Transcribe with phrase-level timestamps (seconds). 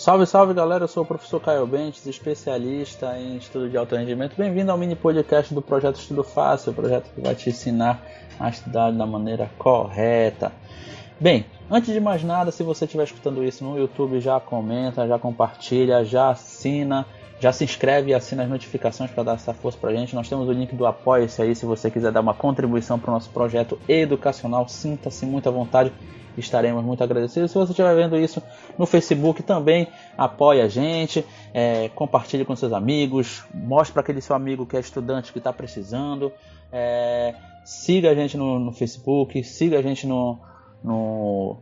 [0.00, 4.34] Salve, salve galera, eu sou o professor Caio Bentes, especialista em estudo de alto rendimento.
[4.34, 8.02] Bem-vindo ao mini podcast do projeto Estudo Fácil, o projeto que vai te ensinar
[8.38, 10.52] a estudar da maneira correta.
[11.20, 15.18] Bem, antes de mais nada, se você estiver escutando isso no YouTube, já comenta, já
[15.18, 17.06] compartilha, já assina,
[17.38, 20.14] já se inscreve e assina as notificações para dar essa força para a gente.
[20.14, 23.14] Nós temos o link do Apoia-se aí, se você quiser dar uma contribuição para o
[23.14, 25.92] nosso projeto educacional, sinta-se muito à vontade
[26.36, 27.50] estaremos muito agradecidos.
[27.50, 28.42] Se você estiver vendo isso
[28.78, 34.34] no Facebook, também apoie a gente, é, compartilhe com seus amigos, mostre para aquele seu
[34.34, 36.32] amigo que é estudante que está precisando.
[36.72, 40.38] É, siga a gente no, no, Facebook, siga a gente no,
[40.82, 41.56] no,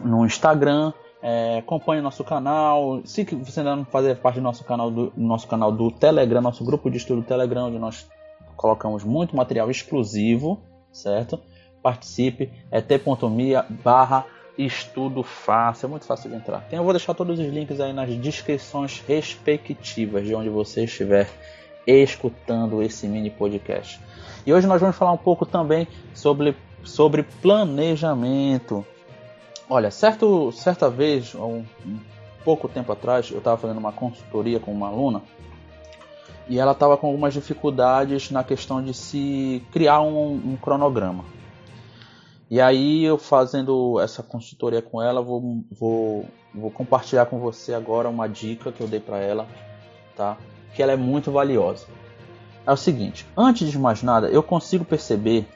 [0.00, 0.92] no Instagram.
[1.20, 3.00] É, acompanhe nosso canal.
[3.04, 6.64] Se você ainda não fazer parte do nosso canal do nosso canal do Telegram, nosso
[6.64, 8.08] grupo de estudo Telegram, onde nós
[8.56, 10.60] colocamos muito material exclusivo,
[10.92, 11.40] certo?
[11.82, 16.64] participe, é t.me barra estudo fácil, é muito fácil de entrar.
[16.66, 21.28] Então, eu vou deixar todos os links aí nas descrições respectivas de onde você estiver
[21.86, 24.00] escutando esse mini podcast.
[24.44, 28.84] E hoje nós vamos falar um pouco também sobre, sobre planejamento.
[29.68, 31.98] Olha, certo, certa vez, um, um
[32.44, 35.22] pouco tempo atrás, eu estava fazendo uma consultoria com uma aluna
[36.48, 41.24] e ela estava com algumas dificuldades na questão de se criar um, um cronograma.
[42.50, 48.08] E aí eu fazendo essa consultoria com ela, vou, vou, vou compartilhar com você agora
[48.08, 49.46] uma dica que eu dei para ela,
[50.16, 50.38] tá?
[50.74, 51.86] Que ela é muito valiosa.
[52.66, 55.46] É o seguinte, antes de mais nada, eu consigo perceber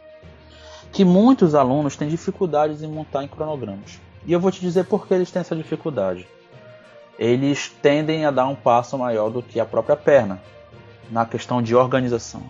[0.93, 3.99] que muitos alunos têm dificuldades em montar em cronogramas.
[4.27, 6.29] E eu vou te dizer por que eles têm essa dificuldade.
[7.19, 10.41] Eles tendem a dar um passo maior do que a própria perna
[11.11, 12.43] na questão de organização.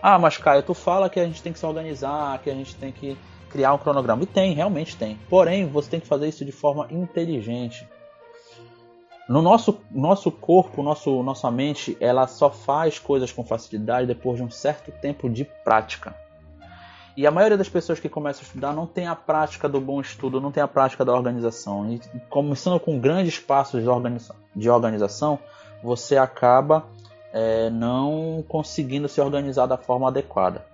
[0.00, 2.76] Ah, mas Caio, tu fala que a gente tem que se organizar, que a gente
[2.76, 3.16] tem que
[3.50, 4.22] criar um cronograma.
[4.22, 5.18] E tem, realmente tem.
[5.28, 7.86] Porém, você tem que fazer isso de forma inteligente.
[9.28, 14.44] No nosso, nosso corpo, nosso, nossa mente, ela só faz coisas com facilidade depois de
[14.44, 16.14] um certo tempo de prática.
[17.18, 20.00] E a maioria das pessoas que começam a estudar não tem a prática do bom
[20.00, 21.92] estudo, não tem a prática da organização.
[21.92, 25.36] E começando com grandes passos de, organiza de organização,
[25.82, 26.84] você acaba
[27.32, 30.64] é, não conseguindo se organizar da forma adequada.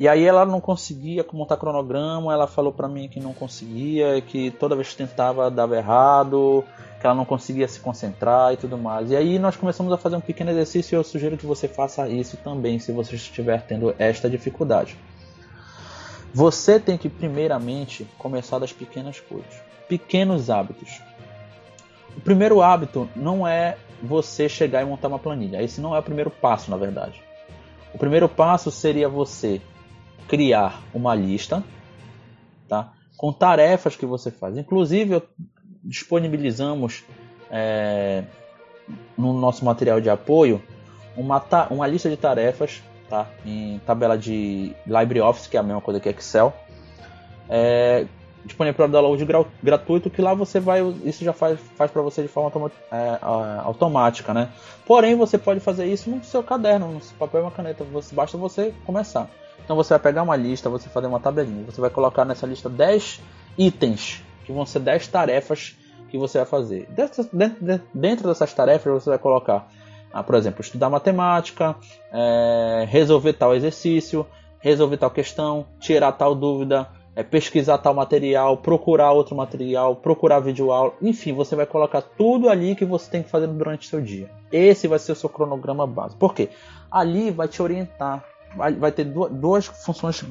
[0.00, 4.50] E aí ela não conseguia montar cronograma, ela falou para mim que não conseguia, que
[4.50, 6.64] toda vez que tentava dava errado,
[7.00, 9.12] que ela não conseguia se concentrar e tudo mais.
[9.12, 12.08] E aí nós começamos a fazer um pequeno exercício e eu sugiro que você faça
[12.08, 14.98] isso também, se você estiver tendo esta dificuldade.
[16.32, 19.54] Você tem que primeiramente começar das pequenas coisas,
[19.88, 21.00] pequenos hábitos.
[22.16, 25.62] O primeiro hábito não é você chegar e montar uma planilha.
[25.62, 27.22] Esse não é o primeiro passo, na verdade.
[27.94, 29.60] O primeiro passo seria você
[30.28, 31.64] criar uma lista
[32.68, 32.92] tá?
[33.16, 34.56] com tarefas que você faz.
[34.56, 35.22] Inclusive,
[35.82, 37.04] disponibilizamos
[37.50, 38.24] é,
[39.16, 40.62] no nosso material de apoio
[41.16, 43.26] uma, uma lista de tarefas tá?
[43.44, 46.52] em tabela de LibreOffice, que é a mesma coisa que Excel.
[47.48, 48.06] É,
[48.44, 49.26] disponível para download
[49.62, 53.18] gratuito que lá você vai isso já faz, faz para você de forma é,
[53.62, 54.50] automática né
[54.86, 58.14] porém você pode fazer isso no seu caderno no seu papel e uma caneta você,
[58.14, 59.28] basta você começar
[59.68, 62.70] então você vai pegar uma lista, você fazer uma tabelinha, você vai colocar nessa lista
[62.70, 63.20] 10
[63.58, 65.76] itens, que vão ser 10 tarefas
[66.08, 66.88] que você vai fazer.
[67.92, 69.68] Dentro dessas tarefas você vai colocar,
[70.12, 71.76] ah, por exemplo, estudar matemática,
[72.12, 74.26] é, resolver tal exercício,
[74.60, 80.72] resolver tal questão, tirar tal dúvida, é, pesquisar tal material, procurar outro material, procurar vídeo
[80.72, 84.00] aula, enfim, você vai colocar tudo ali que você tem que fazer durante o seu
[84.00, 84.30] dia.
[84.50, 86.18] Esse vai ser o seu cronograma básico.
[86.18, 86.48] Por quê?
[86.90, 88.24] Ali vai te orientar
[88.56, 90.24] vai ter duas funções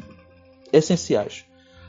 [0.72, 1.46] essenciais.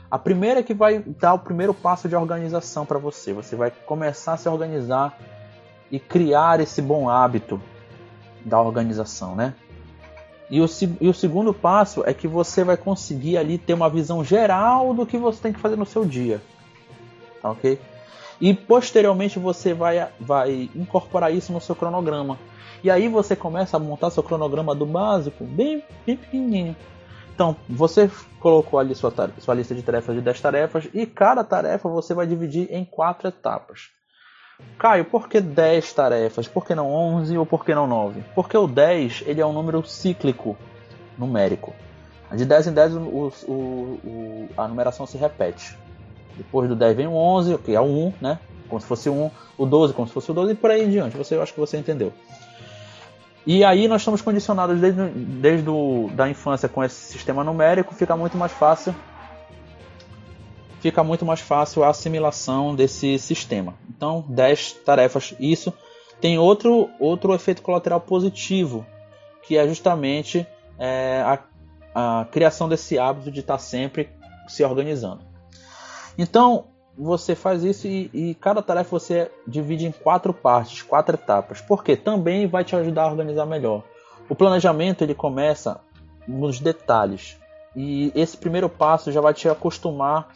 [0.09, 3.33] A primeira é que vai dar o primeiro passo de organização para você.
[3.33, 5.17] Você vai começar a se organizar
[5.91, 7.61] e criar esse bom hábito
[8.49, 9.53] da organização, né?
[10.49, 10.65] E o,
[10.99, 15.05] e o segundo passo é que você vai conseguir ali ter uma visão geral do
[15.05, 16.41] que você tem que fazer no seu dia,
[17.41, 17.79] tá ok?
[18.41, 22.39] E posteriormente você vai, vai incorporar isso no seu cronograma.
[22.83, 26.75] E aí você começa a montar seu cronograma do básico, bem, bem pequenininho.
[27.35, 28.09] Então, você
[28.39, 32.25] colocou ali sua, sua lista de tarefas de 10 tarefas e cada tarefa você vai
[32.25, 33.89] dividir em quatro etapas.
[34.77, 36.47] Caio, por que 10 tarefas?
[36.47, 38.23] Por que não 11 ou por que não 9?
[38.33, 40.57] Porque o 10 ele é um número cíclico
[41.17, 41.73] numérico.
[42.31, 45.77] De 10 em 10 o, o, o, a numeração se repete.
[46.37, 48.39] Depois do 10 vem o 11, que é o 1, né?
[48.69, 50.89] Como se fosse 1, o 12 como se fosse o 12 e por aí em
[50.89, 51.17] diante.
[51.17, 52.13] Você, eu acho que você entendeu.
[53.45, 58.15] E aí nós estamos condicionados desde, desde o, da infância com esse sistema numérico, fica
[58.15, 58.95] muito mais fácil
[60.79, 63.75] fica muito mais fácil a assimilação desse sistema.
[63.89, 65.33] Então, 10 tarefas.
[65.39, 65.73] Isso
[66.19, 68.85] tem outro, outro efeito colateral positivo,
[69.43, 70.45] que é justamente
[70.77, 71.39] é, a,
[72.21, 74.09] a criação desse hábito de estar sempre
[74.47, 75.21] se organizando.
[76.17, 76.65] Então,
[76.97, 81.95] você faz isso e, e, cada tarefa você divide em quatro partes, quatro etapas, porque
[81.95, 83.83] também vai te ajudar a organizar melhor.
[84.27, 85.79] O planejamento ele começa
[86.27, 87.37] nos detalhes
[87.75, 90.27] e esse primeiro passo já vai te acostumar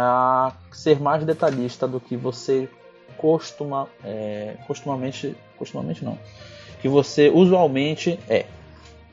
[0.00, 2.68] a ser mais detalhista do que você
[3.16, 6.16] costuma, é, costumamente, costumamente não,
[6.80, 8.46] que você usualmente é,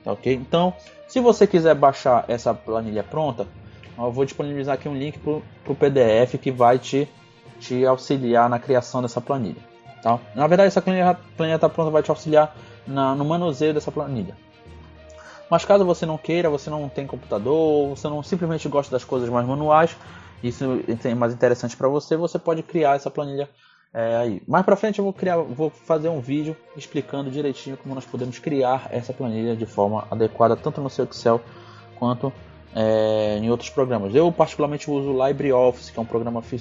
[0.03, 0.31] tá ok?
[0.31, 0.75] Então,
[1.07, 3.47] se você quiser baixar essa planilha pronta,
[3.97, 7.09] eu vou disponibilizar aqui um link para o PDF que vai te,
[7.59, 9.61] te auxiliar na criação dessa planilha.
[10.03, 10.19] Tá?
[10.35, 12.55] Na verdade, essa planilha, planilha tá pronta vai te auxiliar
[12.85, 14.37] na, no manuseio dessa planilha.
[15.49, 19.27] Mas caso você não queira, você não tem computador, você não simplesmente gosta das coisas
[19.29, 19.95] mais manuais,
[20.47, 23.49] isso é mais interessante para você, você pode criar essa planilha
[23.93, 24.41] é, aí.
[24.45, 28.37] Mais para frente eu vou criar, vou fazer um vídeo explicando direitinho como nós podemos
[28.39, 31.41] criar essa planilha de forma adequada tanto no seu Excel
[31.97, 32.31] quanto
[32.75, 34.13] é, em outros programas.
[34.13, 36.59] Eu particularmente uso o LibreOffice, que é um programa free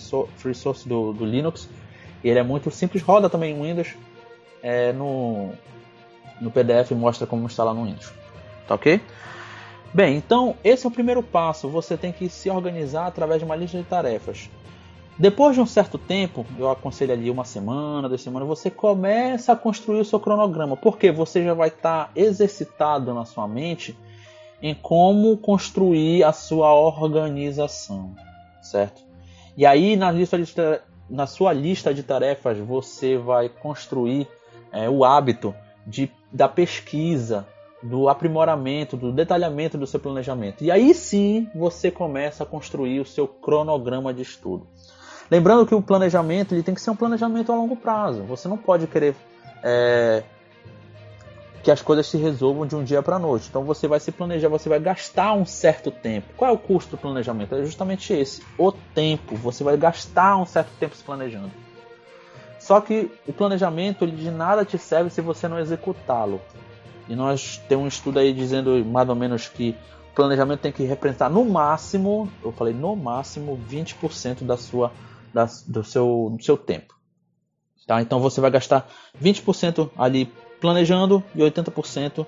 [0.54, 1.68] source do, do Linux.
[2.22, 3.94] Ele é muito simples, roda também em Windows.
[4.62, 5.50] É, no,
[6.40, 8.12] no PDF mostra como instalar no Windows.
[8.68, 9.00] Tá ok?
[9.94, 11.68] Bem, então esse é o primeiro passo.
[11.68, 14.50] Você tem que se organizar através de uma lista de tarefas.
[15.16, 19.56] Depois de um certo tempo, eu aconselho ali uma semana, duas semanas, você começa a
[19.56, 23.96] construir o seu cronograma, porque você já vai estar exercitado na sua mente
[24.60, 28.12] em como construir a sua organização,
[28.60, 29.00] certo?
[29.56, 30.52] E aí na, lista de,
[31.08, 34.26] na sua lista de tarefas você vai construir
[34.72, 35.54] é, o hábito
[35.86, 37.46] de, da pesquisa,
[37.84, 40.64] do aprimoramento, do detalhamento do seu planejamento.
[40.64, 44.66] E aí sim você começa a construir o seu cronograma de estudo.
[45.30, 48.22] Lembrando que o planejamento ele tem que ser um planejamento a longo prazo.
[48.22, 49.14] Você não pode querer
[49.62, 50.22] é,
[51.62, 53.48] que as coisas se resolvam de um dia para a noite.
[53.50, 56.28] Então você vai se planejar, você vai gastar um certo tempo.
[56.38, 57.54] Qual é o custo do planejamento?
[57.54, 59.36] É justamente esse, o tempo.
[59.36, 61.50] Você vai gastar um certo tempo se planejando.
[62.58, 66.40] Só que o planejamento ele de nada te serve se você não executá-lo.
[67.08, 69.76] E nós temos um estudo aí dizendo mais ou menos que
[70.12, 74.92] o planejamento tem que representar no máximo, eu falei no máximo 20% da sua
[75.32, 76.94] da, do seu do seu tempo.
[77.86, 78.00] Tá?
[78.00, 78.88] Então você vai gastar
[79.22, 82.26] 20% ali planejando e 80%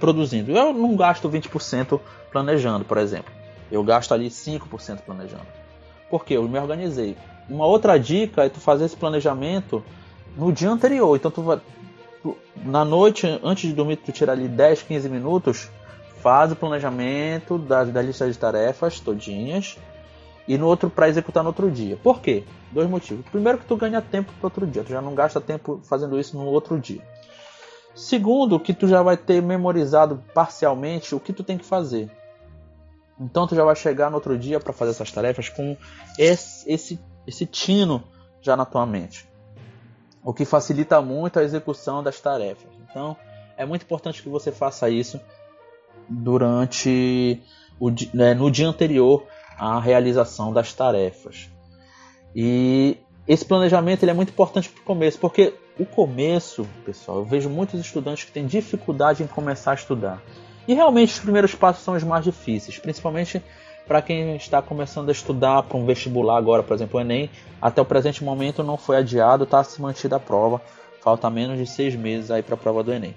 [0.00, 0.50] produzindo.
[0.50, 2.00] Eu não gasto 20%
[2.32, 3.32] planejando, por exemplo.
[3.70, 5.46] Eu gasto ali 5% planejando.
[6.10, 7.16] Porque eu me organizei.
[7.48, 9.82] Uma outra dica é tu fazer esse planejamento
[10.36, 11.16] no dia anterior.
[11.16, 11.60] Então tu vai
[12.64, 15.70] na noite antes de dormir tu tira ali 10, 15 minutos,
[16.20, 19.76] faz o planejamento da, da lista de tarefas todinhas
[20.48, 21.96] e no outro para executar no outro dia.
[22.02, 22.44] Por quê?
[22.72, 23.24] Dois motivos.
[23.30, 26.36] Primeiro que tu ganha tempo para outro dia, tu já não gasta tempo fazendo isso
[26.36, 27.02] no outro dia.
[27.94, 32.10] Segundo, que tu já vai ter memorizado parcialmente o que tu tem que fazer.
[33.18, 35.76] Então tu já vai chegar no outro dia para fazer essas tarefas com
[36.18, 38.04] esse, esse, esse tino
[38.42, 39.26] já na tua mente.
[40.26, 42.68] O que facilita muito a execução das tarefas.
[42.90, 43.16] Então
[43.56, 45.20] é muito importante que você faça isso
[46.08, 47.40] durante
[47.78, 49.24] o, né, no dia anterior
[49.56, 51.48] à realização das tarefas.
[52.34, 57.24] E esse planejamento ele é muito importante para o começo, porque o começo, pessoal, eu
[57.24, 60.20] vejo muitos estudantes que têm dificuldade em começar a estudar.
[60.66, 63.40] E realmente os primeiros passos são os mais difíceis, principalmente
[63.86, 67.80] para quem está começando a estudar para um vestibular agora, por exemplo, o Enem, até
[67.80, 70.60] o presente momento não foi adiado, está se mantida a prova,
[71.00, 73.14] falta menos de seis meses aí para a prova do Enem.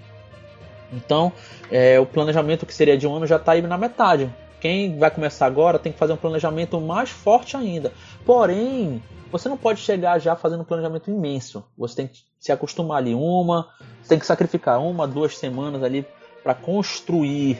[0.92, 1.32] Então,
[1.70, 4.32] é, o planejamento que seria de um ano já está aí na metade.
[4.60, 7.92] Quem vai começar agora tem que fazer um planejamento mais forte ainda.
[8.24, 11.64] Porém, você não pode chegar já fazendo um planejamento imenso.
[11.78, 13.68] Você tem que se acostumar ali uma,
[14.08, 16.04] tem que sacrificar uma, duas semanas ali
[16.42, 17.58] para construir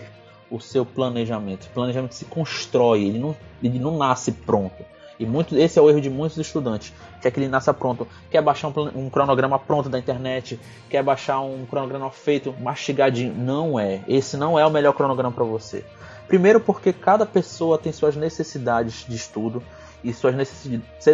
[0.50, 1.66] o seu planejamento.
[1.66, 4.85] O planejamento se constrói, ele não, ele não nasce pronto.
[5.19, 8.09] E muito, esse é o erro de muitos estudantes, que é que ele nasce pronto,
[8.30, 13.35] quer baixar um, um, cronograma pronto da internet, quer baixar um cronograma feito, mastigadinho.
[13.35, 14.02] Não é.
[14.09, 15.85] Esse não é o melhor cronograma para você.
[16.26, 19.62] Primeiro porque cada pessoa tem suas necessidades de estudo,
[20.02, 20.35] e suas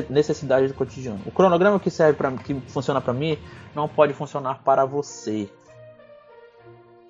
[0.09, 1.21] necessidades do cotidiano.
[1.27, 3.39] O cronograma que serve para que funciona para mim
[3.75, 5.51] não pode funcionar para você.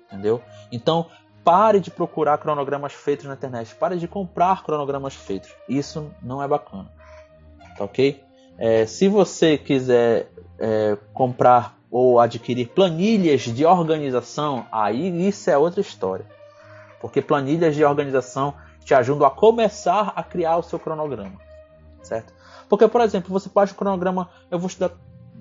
[0.07, 0.41] Entendeu?
[0.71, 1.07] Então,
[1.47, 3.73] pare de procurar cronogramas feitos na internet.
[3.75, 5.49] Pare de comprar cronogramas feitos.
[5.69, 6.91] Isso não é bacana.
[7.77, 8.21] Tá ok?
[8.57, 15.79] É, se você quiser é, comprar ou adquirir planilhas de organização, aí isso é outra
[15.79, 16.25] história.
[16.99, 21.47] Porque planilhas de organização te ajudam a começar a criar o seu cronograma
[22.07, 22.33] certo?
[22.69, 24.91] Porque, por exemplo, você pode o cronograma, eu vou estudar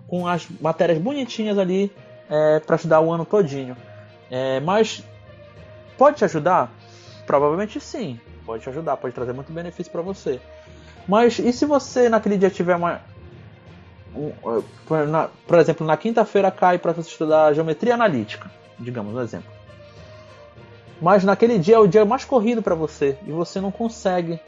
[0.07, 1.93] com as matérias bonitinhas ali
[2.29, 3.77] é, para estudar o ano todinho.
[4.31, 5.03] É, mas
[5.97, 6.71] pode te ajudar?
[7.27, 10.41] Provavelmente sim, pode te ajudar, pode trazer muito benefício para você.
[11.09, 13.01] Mas e se você naquele dia tiver uma.
[14.15, 14.33] Um,
[15.09, 19.51] na, por exemplo, na quinta-feira cai para você estudar geometria analítica, digamos um exemplo.
[21.01, 24.41] Mas naquele dia é o dia mais corrido para você e você não consegue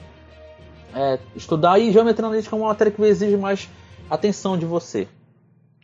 [0.94, 1.78] é, estudar.
[1.78, 3.68] E geometria analítica é uma matéria que exige mais
[4.08, 5.06] atenção de você.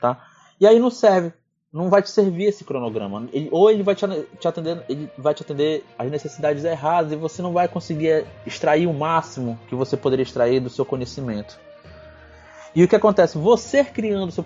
[0.00, 0.24] Tá?
[0.58, 1.32] E aí não serve
[1.74, 3.26] não vai te servir esse cronograma.
[3.32, 4.06] Ele, ou ele vai te,
[4.38, 8.86] te, atender, ele vai te atender as necessidades erradas e você não vai conseguir extrair
[8.86, 11.58] o máximo que você poderia extrair do seu conhecimento.
[12.76, 13.36] E o que acontece?
[13.38, 14.44] Você criando o seu,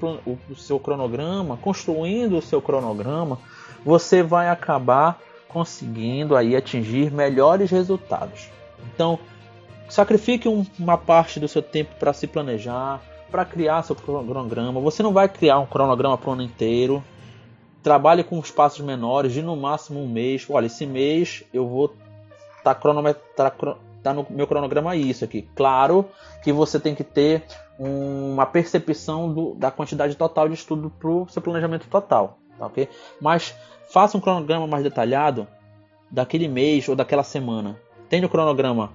[0.50, 3.38] o seu cronograma, construindo o seu cronograma,
[3.84, 8.48] você vai acabar conseguindo aí atingir melhores resultados.
[8.94, 9.18] Então,
[9.86, 14.80] sacrifique um, uma parte do seu tempo para se planejar, para criar seu cronograma.
[14.80, 17.02] Você não vai criar um cronograma para o ano inteiro,
[17.82, 20.46] trabalhe com espaços menores, de no máximo um mês.
[20.48, 21.94] Olha, esse mês eu vou
[22.62, 23.54] tá cronometrar
[24.02, 25.48] tá no meu cronograma isso aqui.
[25.54, 26.08] Claro
[26.42, 27.44] que você tem que ter
[27.78, 32.88] uma percepção do, da quantidade total de estudo para o seu planejamento total, tá ok?
[33.20, 33.54] Mas
[33.90, 35.46] faça um cronograma mais detalhado
[36.10, 37.78] daquele mês ou daquela semana.
[38.08, 38.92] Tenha o cronograma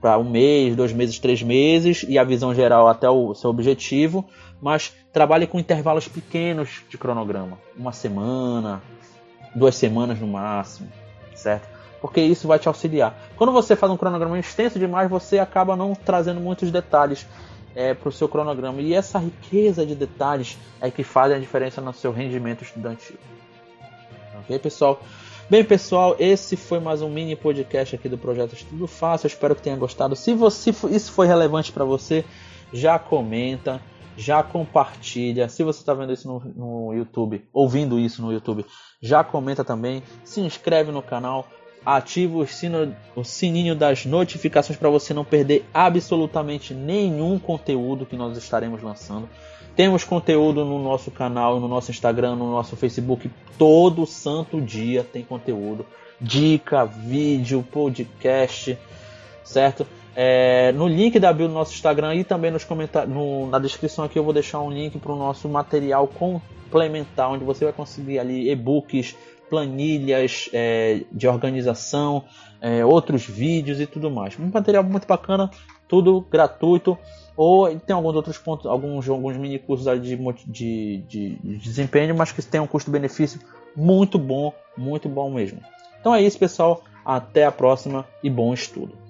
[0.00, 4.24] para um mês, dois meses, três meses e a visão geral até o seu objetivo
[4.60, 8.82] mas trabalhe com intervalos pequenos de cronograma, uma semana,
[9.54, 10.88] duas semanas no máximo,
[11.34, 11.68] certo?
[12.00, 13.14] Porque isso vai te auxiliar.
[13.36, 17.26] Quando você faz um cronograma extenso demais, você acaba não trazendo muitos detalhes
[17.74, 18.80] é, para o seu cronograma.
[18.80, 23.16] E essa riqueza de detalhes é que faz a diferença no seu rendimento estudantil.
[24.40, 25.02] Ok, pessoal?
[25.50, 29.26] Bem, pessoal, esse foi mais um mini podcast aqui do Projeto Estudo Fácil.
[29.26, 30.14] Eu espero que tenha gostado.
[30.14, 32.24] Se você, isso foi relevante para você,
[32.72, 33.82] já comenta
[34.16, 35.48] já compartilha.
[35.48, 38.66] Se você está vendo isso no, no, YouTube, ouvindo isso no YouTube,
[39.00, 40.02] já comenta também.
[40.22, 41.48] Se inscreve no canal,
[41.84, 48.16] ativa o, sino, o sininho das notificações para você não perder absolutamente nenhum conteúdo que
[48.16, 49.28] nós estaremos lançando.
[49.74, 53.30] Temos conteúdo no nosso canal, no nosso Instagram, no nosso Facebook.
[53.56, 55.86] Todo santo dia tem conteúdo.
[56.20, 58.76] Dica, vídeo, podcast,
[59.42, 59.86] certo?
[60.14, 63.14] É, no link da bio do nosso Instagram e também nos comentários,
[63.48, 67.64] na descrição aqui eu vou deixar um link para o nosso material complementar, onde você
[67.64, 69.16] vai conseguir ali e-books,
[69.50, 72.24] planilhas é, de organização,
[72.60, 74.38] é, outros vídeos e tudo mais.
[74.38, 75.50] Um material muito bacana,
[75.88, 76.96] tudo gratuito.
[77.36, 82.32] Ou tem alguns outros pontos, alguns, alguns mini cursos de, de, de, de desempenho, mas
[82.32, 83.40] que tem um custo-benefício
[83.74, 85.60] muito bom, muito bom mesmo.
[86.00, 86.82] Então é isso, pessoal.
[87.04, 89.09] Até a próxima e bom estudo.